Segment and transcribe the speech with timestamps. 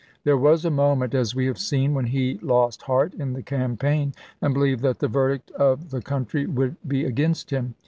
[0.23, 4.15] There was a moment, as we have seen, when he lost heart in the campaign,
[4.41, 7.75] and believed that the verdict of the country would be against him.